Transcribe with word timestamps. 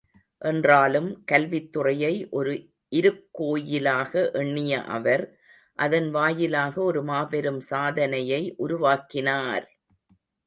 என்றாலும், 0.41 1.09
கல்வித்துறையை 1.31 2.09
ஒரு 2.31 2.53
இருக்கோயிலாக 2.91 4.11
எண்ணிய 4.33 4.79
அவர், 4.95 5.23
அதன் 5.79 6.09
வாயிலாக 6.09 6.75
ஒரு 6.83 7.03
மாபெரும் 7.03 7.61
சாதனையை 7.69 8.41
உருவாக்கினார்! 8.59 9.67